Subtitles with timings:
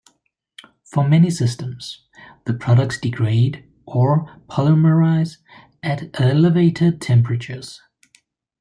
[0.83, 2.07] For many systems,
[2.45, 5.37] the products degrade or polymerize
[5.83, 7.79] at elevated temperatures.